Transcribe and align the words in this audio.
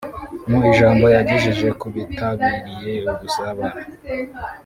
Mu 0.49 0.57
ijambo 0.69 1.05
yagejeje 1.15 1.67
ku 1.79 1.87
bitabiriye 1.95 2.93
ubusabane 3.11 3.79